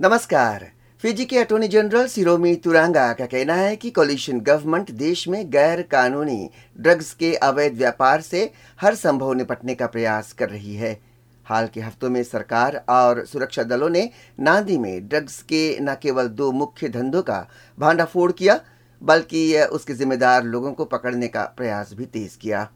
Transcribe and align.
नमस्कार। 0.00 0.64
फिजी 1.02 1.24
के 1.24 1.38
attorney 1.38 1.68
general 1.68 2.06
सिरोमी 2.06 2.54
तुरांगा 2.54 3.12
का 3.12 3.26
कहना 3.26 3.54
है 3.54 3.76
कि 3.76 3.90
कोलिशन 3.90 4.40
गवर्नमेंट 4.40 4.90
देश 4.92 5.26
में 5.28 5.50
गैर 5.50 5.80
कानूनी 5.82 6.50
ड्रग्स 6.78 7.12
के 7.14 7.32
अवैध 7.34 7.76
व्यापार 7.78 8.20
से 8.20 8.42
हर 8.80 8.94
संभव 8.94 9.32
निपटने 9.32 9.74
का 9.74 9.86
प्रयास 9.86 10.32
कर 10.32 10.50
रही 10.50 10.74
है। 10.74 10.92
हाल 11.46 11.68
के 11.74 11.80
हफ्तों 11.80 12.10
में 12.10 12.22
सरकार 12.22 12.76
और 12.88 13.24
सुरक्षा 13.26 13.62
दलों 13.62 13.88
ने 13.88 14.08
नांदी 14.40 14.76
में 14.78 15.08
ड्रग्स 15.08 15.40
के 15.42 15.78
न 15.80 15.94
केवल 16.02 16.28
दो 16.28 16.50
मुख्य 16.52 16.88
धंधों 16.88 17.22
का 17.22 17.46
भांडाफोड़ 17.78 18.30
किया, 18.32 18.60
बल्कि 19.02 19.62
उसके 19.62 19.94
जिम्मेदार 19.94 20.44
लोगों 20.44 20.72
को 20.72 20.84
पकड़ने 20.84 21.28
का 21.28 21.44
प्रयास 21.56 21.94
भी 21.94 22.06
तेज 22.06 22.36
किया। 22.36 22.68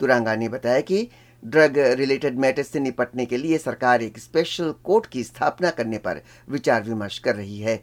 तुरंगा 0.00 0.34
ने 0.36 0.48
बताया 0.48 0.80
कि 0.80 1.08
ड्रग 1.42 1.78
रिलेटेड 1.98 2.38
मैटर्स 2.38 2.68
से 2.68 2.80
निपटने 2.80 3.26
के 3.26 3.36
लिए 3.36 3.58
सरकार 3.58 4.02
एक 4.02 4.18
स्पेशल 4.18 4.72
कोर्ट 4.84 5.06
की 5.06 5.22
स्थापना 5.24 5.70
करने 5.70 5.98
पर 5.98 6.20
विचार 6.48 6.82
विमर्श 6.82 7.18
कर 7.18 7.36
रही 7.36 7.58
है। 7.58 7.80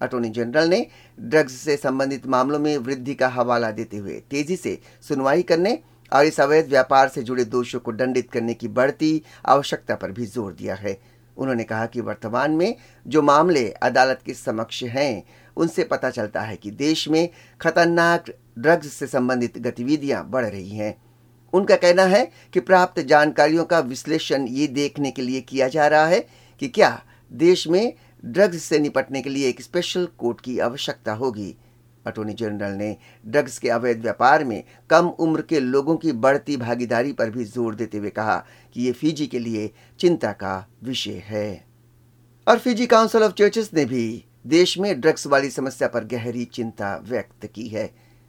अटॉर्नी 0.00 0.28
जनरल 0.28 0.68
ने 0.68 0.86
ड्रग्स 1.18 1.52
से 1.54 1.76
संबंधित 1.76 2.26
मामलों 2.26 2.58
में 2.58 2.76
वृद्धि 2.78 3.14
का 3.14 3.28
हवाला 3.28 3.70
देते 3.70 3.96
हुए 3.96 4.20
तेज़ी 4.30 4.56
से 4.56 4.78
सुनवाई 5.02 5.42
करने 5.42 5.78
और 6.12 6.24
इस 6.24 6.40
अवैध 6.40 6.68
व्यापार 6.68 7.08
से 7.08 7.22
जुड़े 7.22 7.44
दोषों 7.44 7.80
को 7.80 7.92
दंडित 7.92 8.30
करने 8.30 8.54
की 8.54 8.68
बढ़ती 8.70 9.22
आवश्यकता 9.46 9.94
पर 9.94 10.12
भी 10.12 10.26
ज़ोर 10.26 10.52
दिया 10.52 10.74
है। 10.74 10.98
उन्होंने 11.36 11.64
कहा 11.64 11.86
कि 11.86 12.00
वर्तमान 12.00 12.50
में 12.50 12.74
जो 13.06 13.22
मामले 13.22 13.68
अदालत 13.82 14.20
के 14.26 14.34
समक्ष 14.34 14.82
हैं, 14.82 15.22
उनसे 15.56 15.84
पता 15.84 16.10
चलता 16.10 16.40
है 16.40 16.56
कि 16.56 16.70
देश 16.70 17.08
में 17.08 17.28
खतरनाक 17.60 18.30
ड्रग्स 18.58 18.92
से 18.92 19.06
संबंधित 19.06 19.58
गतिविधियाँ 19.58 20.24
बढ़ 20.30 20.44
रही 20.44 20.68
हैं। 20.68 20.94
उनका 21.52 21.76
कहना 21.76 22.04
है 22.04 22.24
कि 22.52 22.60
प्राप्त 22.60 23.00
जानकारियों 23.02 23.64
का 23.64 23.78
विश्लेषण 23.80 24.46
ये 24.48 24.66
देखने 24.68 25.10
के 25.10 25.22
लिए 25.22 25.40
किया 25.40 25.68
जा 25.68 25.86
रहा 25.86 26.06
है 26.06 26.26
कि 26.60 26.68
क्या 26.68 26.90
देश 27.30 27.66
में 27.68 27.92
ड्रग्स 28.24 28.62
से 28.62 28.78
निपटने 28.78 29.22
के 29.22 29.30
लिए 29.30 29.48
एक 29.48 29.60
स्पेशल 29.62 30.08
कोर्ट 30.18 30.40
की 30.40 30.58
आवश्यकता 30.58 31.12
होगी। 31.12 31.54
अटॉर्नी 32.06 32.32
जनरल 32.34 32.72
ने 32.72 32.96
ड्रग्स 33.26 33.58
के 33.58 33.68
अवैध 33.68 34.00
व्यापार 34.02 34.44
में 34.44 34.62
कम 34.90 35.06
उम्र 35.08 35.42
के 35.42 35.60
लोगों 35.60 35.96
की 35.96 36.12
बढ़ती 36.14 36.56
भागीदारी 36.56 37.12
पर 37.12 37.30
भी 37.30 37.44
ज़ोर 37.44 37.74
देते 37.74 37.98
हुए 37.98 38.10
कहा 38.10 38.36
कि 38.74 38.82
ये 38.82 38.92
फीजी 38.92 39.26
के 39.26 39.38
लिए 39.38 39.70
चिंता 40.00 40.32
का 40.32 40.66
विषय 40.84 41.22
है। 41.26 41.64
और 42.46 42.58
फीजी 42.58 42.86
काउंसिल 42.86 43.22
ऑफ़ 43.22 43.32
चर्चेस 43.32 43.70
ने 43.74 43.84
भी 43.84 44.24
देश 44.46 44.76
में 44.78 45.00
ड्रग्स 45.00 45.26
वाली 45.26 45.50
समस्या 45.50 45.88
पर 45.88 46.04
गहरी 46.04 46.44
चिंता 46.44 46.96
व्यक्त 47.04 47.46
की 47.46 47.66
है। 47.68 47.86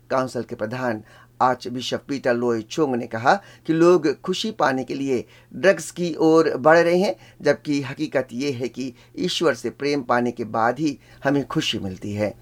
काउंसिल 0.10 0.44
के 0.44 0.56
प्रधान 0.56 1.04
arch 1.42 1.68
bishop 1.68 2.02
Peter 2.08 2.34
Loy 2.34 2.62
Chong 2.62 2.96
ने 2.96 3.08
कहा 3.08 3.34
कि 3.68 3.74
लोग 3.74 4.22
खुशी 4.22 4.52
पाने 4.52 4.84
के 4.84 4.96
लिए 4.96 5.26
ड्रग्स 5.56 5.92
की 5.92 6.16
ओर 6.20 6.56
बढ़ 6.58 6.78
रहे 6.78 6.98
हैं 6.98 7.16
जबकि 7.42 7.82
हकीकत 7.82 8.28
ये 8.34 8.52
है 8.52 8.68
कि 8.68 8.94
ईश्वर 9.20 9.54
से 9.54 9.70
प्रेम 9.70 10.02
पाने 10.02 10.32
के 10.32 10.44
बाद 10.44 10.80
ही 10.80 10.98
हमें 11.24 11.46
खुशी 11.48 11.80
मिलती 11.80 12.12
है। 12.12 12.34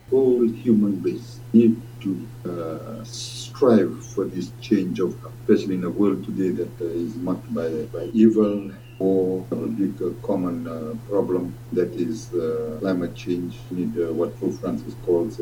Strive 3.05 3.91
for 4.13 4.25
this 4.25 4.47
change 4.61 4.99
of, 4.99 5.13
especially 5.27 5.75
in 5.75 5.83
a 5.83 5.89
world 5.89 6.25
today 6.25 6.49
that 6.49 6.81
uh, 6.81 6.87
is 7.03 7.15
marked 7.15 7.53
by, 7.53 7.69
by 7.93 8.03
evil, 8.13 8.71
or 8.99 9.45
a 9.51 9.55
big 9.55 10.01
uh, 10.01 10.09
common 10.25 10.67
uh, 10.67 10.95
problem 11.09 11.53
that 11.73 11.93
is 11.95 12.33
uh, 12.33 12.77
climate 12.79 13.13
change. 13.15 13.57
Need 13.71 13.95
what 14.11 14.39
Pope 14.39 14.53
Francis 14.53 14.95
calls 15.05 15.41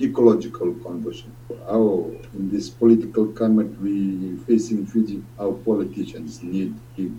ecological 0.00 0.74
conversion. 0.74 1.32
Our, 1.68 2.10
in 2.34 2.50
this 2.50 2.68
political 2.68 3.26
climate 3.28 3.80
we 3.80 4.36
facing 4.46 4.86
Fiji, 4.86 5.22
our 5.38 5.52
politicians 5.52 6.42
need 6.42 6.74
big 6.96 7.12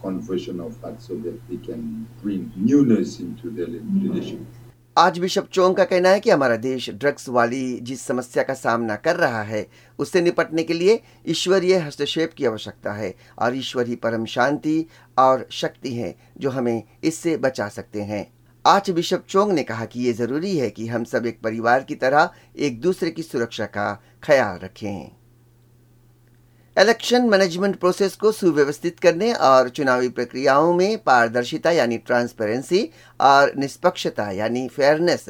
conversion 0.00 0.60
of 0.60 0.80
heart 0.80 1.00
so 1.02 1.14
that 1.16 1.38
they 1.48 1.56
can 1.56 2.06
bring 2.22 2.52
newness 2.56 3.20
into 3.20 3.50
their 3.50 3.66
leadership. 3.66 4.40
आज 4.98 5.18
bishop 5.18 5.48
Chong 5.52 5.74
का 5.76 5.84
कहना 5.84 6.08
है 6.08 6.20
कि 6.20 6.30
हमारा 6.30 6.54
देश 6.56 6.88
drugs 6.90 7.28
वाली 7.28 7.78
जिस 7.80 8.00
समस्या 8.00 8.42
का 8.42 8.54
सामना 8.54 8.94
कर 8.96 9.16
रहा 9.16 9.42
है, 9.42 9.66
उससे 9.98 10.20
निपटने 10.20 10.62
के 10.62 10.74
लिए 10.74 10.98
ईश्वरीय 11.28 11.76
हस्तक्षेप 11.76 12.32
की 12.36 12.44
आवश्यकता 12.44 12.92
है 12.92 13.14
और 13.38 13.56
ईश्वरी 13.56 13.96
परम 13.96 14.24
शांति 14.24 14.84
और 15.18 15.46
शक्ति 15.50 15.94
है 15.94 16.14
जो 16.38 16.50
हमें 16.50 16.82
इससे 17.04 17.36
बचा 17.36 17.68
सकते 17.68 18.02
हैं। 18.02 18.26
आज 18.64 18.90
बिशप 18.90 19.24
चोंग 19.28 19.52
ने 19.52 19.62
कहा 19.62 19.84
कि 19.84 20.00
ये 20.00 20.12
ज़रूरी 20.12 20.56
है 20.56 20.70
कि 20.70 20.86
हम 20.86 21.04
सब 21.04 21.26
एक 21.26 21.40
परिवार 21.42 21.82
की 21.82 21.94
तरह 21.94 22.30
एक 22.58 22.80
दूसरे 22.80 23.10
की 23.10 23.22
सुरक्षा 23.22 23.66
का 23.66 23.92
ख्याल 24.22 24.58
रखें। 24.58 25.17
इलेक्शन 26.78 27.24
मैनेजमेंट 27.28 27.74
प्रोसेस 27.76 28.14
को 28.16 28.30
सुव्यवस्थित 28.32 28.98
करने 29.00 29.32
और 29.34 29.68
चुनावी 29.68 30.08
प्रक्रियाओं 30.08 30.72
में 30.74 30.98
पारदर्शिता 30.98 31.70
यानी 31.70 31.96
ट्रांसपेरेंसी 31.98 32.82
और 33.20 33.52
निष्पक्षता 33.58 34.30
यानी 34.30 34.66
फेयरनेस 34.68 35.24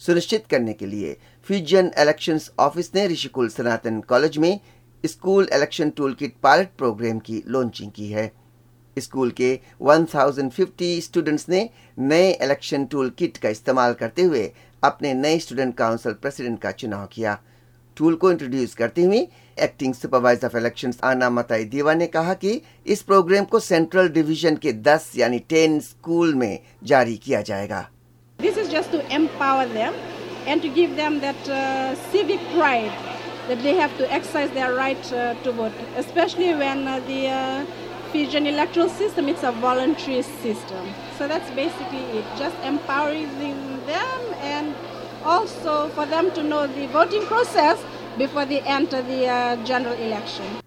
सुनिश्चित 0.00 0.46
करने 0.50 0.72
के 0.72 0.86
लिए 0.86 1.12
फ्यूजन 1.48 1.90
इलेक्शंस 1.98 2.50
ऑफ़िस 2.58 2.90
ने 2.94 3.06
ऋषिकुल 3.08 3.48
सनातन 3.48 4.00
कॉलेज 4.08 4.38
में 4.38 4.58
school 5.04 5.48
election 5.52 5.90
tool 5.90 6.14
kit 6.14 6.34
pilot 6.42 6.68
programme 6.78 7.18
की 7.18 7.42
लॉन्चिंग 7.48 7.90
की 7.92 8.08
है। 8.08 8.30
स्कूल 8.96 9.30
के 9.40 9.58
1050 9.82 11.00
स्टूडेंट्स 11.02 11.48
ने 11.48 11.68
नए 11.98 12.32
इलेक्शन 12.32 12.84
टूल 12.86 13.10
किट 13.18 13.36
का 13.36 13.48
इस्तेमाल 13.48 13.94
करते 13.94 14.22
हुए 14.22 14.50
अपने 14.82 15.14
नए 15.14 15.38
स्टूडेंट 15.38 15.76
काउंसिल 15.76 16.12
प्रेसिडेंट 16.12 16.60
का 16.60 16.70
चुनाव 16.72 17.08
किया। 17.12 17.38
टूल 17.96 18.14
को 18.14 18.30
इंट्रोड्यूस 18.30 18.74
करते 18.74 19.02
हुए 19.02 19.26
एक्टिंग 19.62 19.94
सुपरवाइजर 19.94 20.46
ऑफ़ 20.46 20.56
इलेक्शन 20.56 20.92
आना 21.04 21.30
मताई 21.30 21.64
देवा 21.74 21.94
ने 21.94 22.06
कहा 22.16 22.34
कि 22.44 22.60
इस 22.94 23.02
प्रोग्राम 23.02 23.44
को 23.54 23.60
सेंट्रल 23.60 24.08
डिवीज़न 24.18 24.56
के 24.66 24.72
10 24.90 25.10
यानी 25.16 25.42
10 25.52 25.80
स्कूल 25.88 26.34
में 26.34 26.58
जारी 26.92 27.16
किया 27.26 27.42
जाएगा 27.50 27.88
empower 29.14 29.66
them 29.66 29.94
and 30.46 30.62
to 30.62 30.68
give 30.68 30.96
them 30.96 31.20
that 31.20 31.48
uh, 31.48 31.94
civic 32.10 32.40
pride 32.54 32.92
that 33.48 33.62
they 33.62 33.74
have 33.76 33.96
to 33.98 34.10
exercise 34.10 34.50
their 34.50 34.74
right 34.74 35.12
uh, 35.12 35.34
to 35.42 35.52
vote, 35.52 35.72
especially 35.96 36.54
when 36.54 36.88
uh, 36.88 37.00
the 37.00 37.28
uh, 37.28 37.64
Fijian 38.12 38.46
electoral 38.46 38.88
system 38.88 39.28
it's 39.28 39.42
a 39.42 39.52
voluntary 39.52 40.22
system. 40.22 40.94
So 41.18 41.28
that's 41.28 41.50
basically 41.50 42.04
it, 42.18 42.24
just 42.38 42.56
empowering 42.64 43.28
them 43.86 44.20
and 44.40 44.74
also 45.24 45.88
for 45.90 46.06
them 46.06 46.30
to 46.32 46.42
know 46.42 46.66
the 46.66 46.86
voting 46.88 47.24
process 47.26 47.82
before 48.16 48.44
they 48.44 48.60
enter 48.60 49.02
the 49.02 49.26
uh, 49.28 49.56
general 49.64 49.94
election. 49.96 50.60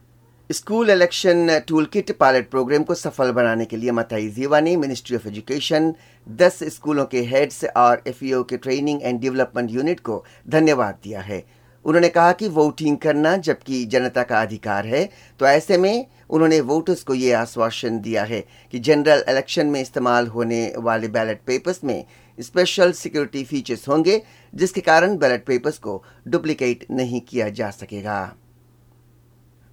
School 0.49 0.89
election 0.89 1.59
tool 1.67 1.85
kit 1.93 2.11
pilot 2.19 2.49
programme 2.49 2.83
को 2.83 2.95
सफल 2.95 3.31
बनाने 3.31 3.65
के 3.65 3.77
लिए 3.77 3.91
मताई 3.91 4.27
जीवा 4.29 4.59
ने 4.59 4.75
ministry 4.77 5.15
of 5.15 5.27
education 5.27 5.93
10 6.27 6.63
स्कूलों 6.71 7.05
के 7.05 7.21
heads 7.25 7.63
और 7.77 8.03
एफ़ 8.07 8.19
के 8.49 8.57
ट्रेनिंग 8.57 9.01
एंड 9.03 9.19
डेवलपमेंट 9.21 9.71
यूनिट 9.71 9.99
को 9.99 10.23
धन्यवाद 10.49 10.99
दिया 11.03 11.21
है 11.21 11.43
उन्होंने 11.85 12.09
कहा 12.09 12.31
कि 12.33 12.47
वोटिंग 12.49 12.97
करना 12.97 13.35
जबकि 13.39 13.83
जनता 13.85 14.23
का 14.23 14.41
अधिकार 14.41 14.85
है 14.85 15.03
तो 15.39 15.45
ऐसे 15.47 15.77
में 15.77 16.05
उन्होंने 16.29 16.59
वोटर्स 16.61 17.03
को 17.03 17.13
ये 17.15 17.31
आश्वासन 17.33 17.99
दिया 17.99 18.23
है 18.23 18.43
कि 18.73 18.79
जनरल 18.81 19.23
इलेक्शन 19.29 19.67
में 19.67 19.79
इस्तेमाल 19.81 20.27
होने 20.27 20.61
वाले 20.79 21.07
बैलेट 21.09 21.41
पेपर्स 21.47 21.83
में 21.83 22.03
स्पेशल 22.37 22.91
सिक्योरिटी 22.91 23.43
फीचर्स 23.43 23.87
होंगे, 23.87 24.21
जिसके 24.53 24.81
कारण 24.81 25.17
बैलेट 25.17 25.45
पेपर्स 25.45 25.77
को 25.77 26.03
डुप्लीकेट 26.27 26.85
नहीं 26.91 27.21
किया 27.21 27.49
जा 27.49 27.69
सकेगा। 27.71 28.35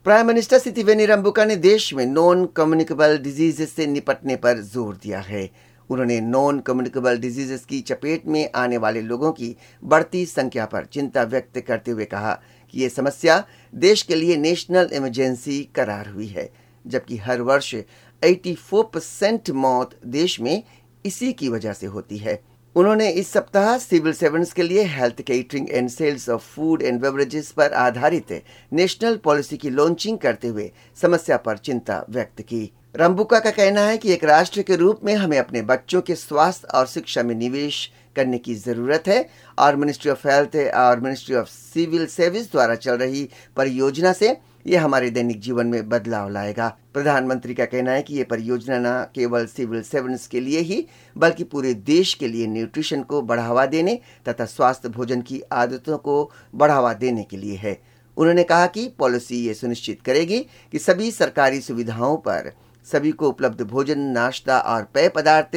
प्राइम 0.07 0.27
मिनिस्टर 0.27 0.59
सितिवेनी 0.59 1.07
रंबुका 1.07 1.45
ने 1.45 1.57
देश 1.57 1.93
में 1.95 2.05
नॉन 2.07 2.45
कम्युनिकेबल 2.47 3.17
डिजीजेस 3.19 3.73
से 3.73 3.87
निपटने 3.87 4.37
पर 4.37 4.61
ज़ोर 4.63 4.97
दिया 4.97 5.21
है। 5.21 5.49
उन्होंने 5.91 6.21
नॉन 6.21 6.59
कम्युनिकेबल 6.61 7.19
डिजीजेस 7.19 7.65
की 7.65 7.81
चपेट 7.81 8.27
में 8.27 8.51
आने 8.55 8.77
वाले 8.77 9.01
लोगों 9.03 9.33
की 9.33 9.55
बढ़ती 9.83 10.25
संख्या 10.27 10.67
पर 10.67 10.85
चिंता 10.85 11.23
व्यक्त 11.23 11.59
करते 11.61 11.91
हुए 11.91 12.05
कहा 12.05 12.33
कि 12.75 12.81
ये 12.81 12.89
समस्या 12.89 13.43
देश 13.75 14.03
के 14.03 14.15
लिए 14.15 14.37
नेशनल 14.37 14.91
इमरजेंसी 14.93 15.63
करार 15.75 16.09
हुई 16.09 16.27
है, 16.27 16.49
जबकि 16.85 17.17
हर 17.17 17.41
वर्ष 17.43 17.75
84 18.23 18.83
परसेंट 18.85 19.51
मौत 19.53 19.99
देश 20.07 20.41
में 20.41 20.63
इसी 21.05 21.33
की 21.33 21.49
वजह 21.49 21.73
से 21.73 21.87
होती 21.87 22.19
है। 22.19 22.43
उन्होंने 22.77 23.09
इस 23.11 23.31
सप्ताह 23.33 23.77
सिविल 23.79 24.13
सर्वेंट्स 24.13 24.53
के 24.53 24.63
लिए 24.63 24.83
health 24.85 25.21
catering 25.21 25.67
and 25.71 25.89
sales 25.89 26.29
of 26.29 26.43
food 26.55 26.83
and 26.83 27.01
beverages 27.01 27.51
पर 27.51 27.73
आधारित 27.73 28.33
नेशनल 28.73 29.17
पॉलिसी 29.17 29.57
की 29.57 29.71
लॉन्चिंग 29.71 30.19
करते 30.19 30.49
हुए 30.49 30.71
समस्या 31.03 31.37
पर 31.37 31.59
चिंता 31.59 32.05
व्यक्त 32.11 32.43
की। 32.43 32.71
रंबुका 32.97 33.39
का 33.41 33.51
कहना 33.51 33.81
है 33.81 33.99
कि 33.99 34.13
एक 34.13 34.25
राष्ट्र 34.25 34.63
के 34.63 34.77
रूप 34.77 35.01
में 35.05 35.15
हमें 35.15 35.39
अपने 35.39 35.63
बच्चों 35.63 36.01
के 36.01 36.15
स्वास्थ्य 36.15 36.69
और 36.75 36.87
शिक्षा 36.87 37.23
में 37.23 37.35
निवेश 37.35 37.91
करने 38.17 38.39
की 38.39 38.55
ज़रूरत 38.55 39.09
है। 39.09 39.29
और 39.59 39.77
मिनिस्ट्री 39.77 40.11
ऑफ़ 40.11 40.27
हेल्थ 40.29 40.57
और 40.75 41.01
मिनिस्ट्री 41.01 41.35
ऑफ़ 41.37 41.49
सिविल 41.49 42.07
सर्विस 42.07 42.51
द्वारा 42.53 42.75
चल 42.77 42.97
रही 42.97 43.29
परियोजना 43.57 44.13
से 44.13 44.37
ये 44.67 44.77
हमारे 44.77 45.09
दैनिक 45.11 45.41
जीवन 45.41 45.67
में 45.67 45.89
बदलाव 45.89 46.29
लाएगा। 46.29 46.69
प्रधानमंत्री 46.95 47.55
का 47.55 47.65
कहना 47.65 47.93
है 47.93 48.03
कि 48.03 48.15
ये 48.15 48.25
परियोजना 48.25 48.79
न 48.79 49.05
केवल 49.15 49.47
सिविल 49.47 49.83
सर्वेंट्स 49.83 50.27
के 50.27 50.41
लिए 50.41 50.61
ही, 50.61 50.87
बल्कि 51.17 51.45
पूरे 51.45 51.73
देश 51.75 52.15
के 52.15 52.29
लिए 52.29 52.47
न्यूट्रिशन 52.47 53.03
को 53.03 53.21
बढ़ावा 53.23 53.67
देने 53.67 53.99
तथा 54.29 54.45
स्वास्थ्य 54.45 54.89
भोजन 54.89 55.23
की 55.23 55.41
आदतों 55.53 55.99
को 55.99 56.31
बढ़ावा 56.55 56.93
देने 56.95 57.23
के 57.23 57.37
लिए 57.37 57.57
है। 57.57 57.79
उन्होंने 58.17 58.43
कहा 58.45 58.67
कि 58.67 58.89
पॉलिसी 58.99 59.37
ये 59.37 59.55
सुनिश्चित 59.55 60.03
करेगी 60.03 60.39
कि 60.73 60.79
सभी 60.79 61.11
सरकारी 61.11 61.61
सुविधाओं 61.61 62.17
पर 62.17 62.53
सभी 62.87 63.11
को 63.11 63.29
उपलब्ध 63.29 63.63
भोजन, 63.63 63.99
नाश्ता 63.99 64.59
और 64.59 64.83
पेय 64.85 65.09
पदार्थ 65.09 65.57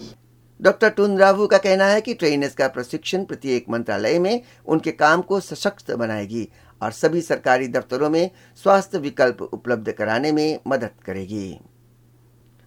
डॉक्टर 0.61 0.89
टून 0.89 1.17
रावू 1.17 1.45
का 1.47 1.57
कहना 1.57 1.85
है 1.85 2.01
कि 2.01 2.13
ट्रेनर्स 2.13 2.53
का 2.53 2.67
प्रशिक्षण 2.67 3.23
प्रत्येक 3.23 3.69
मंत्रालय 3.69 4.17
में 4.19 4.41
उनके 4.65 4.91
काम 4.91 5.21
को 5.21 5.39
सशक्त 5.39 5.91
बनाएगी 5.91 6.47
और 6.81 6.91
सभी 6.91 7.21
सरकारी 7.21 7.67
दफ्तरों 7.67 8.09
में 8.09 8.29
स्वास्थ्य 8.63 8.97
विकल्प 8.97 9.41
उपलब्ध 9.43 9.91
कराने 9.91 10.31
में 10.31 10.59
मदद 10.67 10.89
करेगी। 11.05 11.59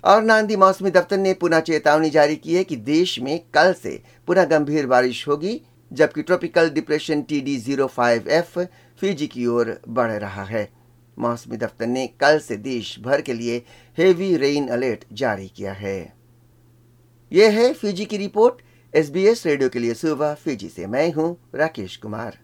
और 0.05 0.23
नांदी 0.23 0.57
मौसमी 0.57 0.91
दफ्तर 0.91 1.19
ने 1.19 1.35
पुनः 1.35 1.61
चेतावनी 1.61 2.11
जारी 2.11 2.37
की 2.37 2.55
है 2.55 2.65
कि 2.65 2.77
देश 2.79 3.19
में 3.19 3.39
कल 3.55 3.73
से 3.73 4.03
पुनः 4.29 4.45
गंभीर 4.45 4.87
बारिश 4.87 5.27
होगी, 5.29 5.61
जबकि 5.91 6.23
tropical 6.23 6.71
depression 6.71 7.23
T 7.23 7.41
D 7.41 7.57
zero 7.57 7.87
five 7.87 8.29
F 8.29 8.59
Fiji 8.99 9.27
की 9.27 9.47
ओर 9.47 9.79
बढ़ 9.89 10.11
रहा 10.11 10.45
है। 10.45 10.69
मौसमी 11.17 11.57
दफ्तर 11.57 11.87
ने 11.87 12.07
कल 12.21 12.39
से 12.39 12.57
देश 12.57 12.99
भर 13.01 13.21
के 13.21 13.33
लिए 13.33 13.63
हेवी 13.99 14.37
रेन 14.37 14.69
अलर्ट 14.69 15.05
जारी 15.13 15.49
किया 15.49 15.73
है। 15.73 16.24
यह 17.35 17.51
है 17.51 17.73
फिजी 17.73 18.05
की 18.05 18.17
रिपोर्ट, 18.17 18.55
एसबीएस 18.95 19.47
रेडियो 19.47 19.69
के 19.69 19.79
लिए 19.79 19.95
सुबह 19.95 20.35
फिजी 20.35 20.69
से 20.69 20.87
मैं 20.87 21.13
हूँ 21.13 21.37
राकेश 21.55 21.97
कुमार। 21.97 22.39